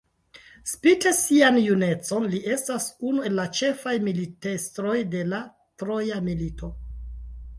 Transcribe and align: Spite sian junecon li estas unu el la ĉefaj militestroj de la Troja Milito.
Spite 0.69 1.09
sian 1.17 1.57
junecon 1.65 2.25
li 2.31 2.39
estas 2.55 2.87
unu 3.09 3.27
el 3.29 3.37
la 3.39 3.45
ĉefaj 3.59 3.93
militestroj 4.07 4.97
de 5.17 5.21
la 5.35 5.43
Troja 5.83 6.21
Milito. 6.31 6.71